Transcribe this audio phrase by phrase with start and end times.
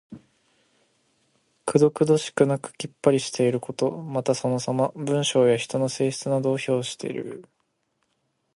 [1.63, 3.91] くどくどしくなくきっぱりしていること。
[3.91, 4.91] また、そのさま。
[4.95, 7.43] 文章や人の性質などを評していう。